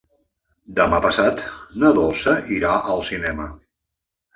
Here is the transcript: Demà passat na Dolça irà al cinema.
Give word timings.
Demà 0.79 1.01
passat 1.03 1.45
na 1.85 1.95
Dolça 2.01 2.37
irà 2.59 2.77
al 2.97 3.09
cinema. 3.15 3.51